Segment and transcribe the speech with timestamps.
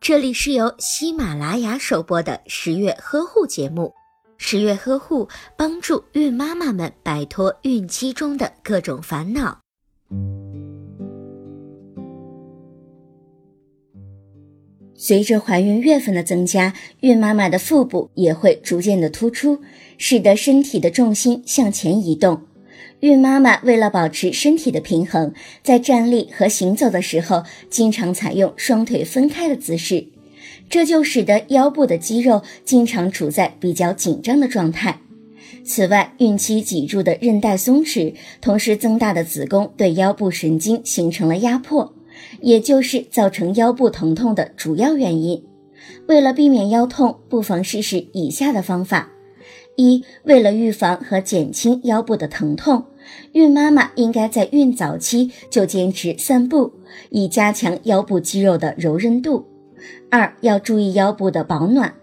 [0.00, 3.92] 这里是由喜马拉雅首播的十月呵护节目。
[4.36, 9.60] 十月呵护帮助孕妈妈们摆脱孕期中的各种烦恼。
[14.94, 19.60] 随着怀孕月份的增加，孕妈妈的腹部也会逐渐的突出，
[19.98, 22.42] 使得身体的重心向前移动。
[23.04, 30.06] 孕妈妈为了保持身体的平衡，在站立和行走的时候，经常采用双腿分开的姿势，
[30.70, 35.02] 这就使得腰部的肌肉经常处在比较紧张的状态。
[35.62, 41.94] 此外，孕期脊柱的韧带松弛，同时增大的子宫对腰部神经形成了压迫，
[42.40, 45.44] 也就是造成腰部疼痛的主要原因。
[46.08, 49.10] 为了避免腰痛，不妨试试以下的方法。
[49.76, 52.84] 一，为了预防和减轻腰部的疼痛，
[53.32, 56.72] 孕妈妈应该在孕早期就坚持散步，
[57.10, 59.46] 以加强腰部肌肉的柔韧度。
[60.10, 61.94] 二，要注意腰部的保暖，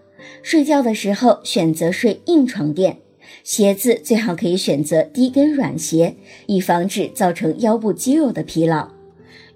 [0.43, 2.99] 睡觉的时候选择睡硬床垫，
[3.43, 6.15] 鞋子最好可以选择低跟软鞋，
[6.47, 8.89] 以防止造成腰部肌肉的疲劳。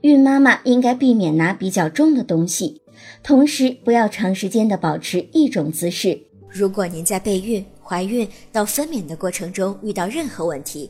[0.02, 2.82] 孕妈妈应该避免拿比较重的东西，
[3.24, 6.20] 同时不要长时间的保持一种姿势。
[6.50, 10.90] 如果您在备孕、怀孕到分娩的过程中遇到任何问题，